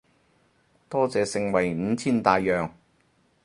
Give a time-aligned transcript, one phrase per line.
[0.89, 2.73] 多謝盛惠五千大洋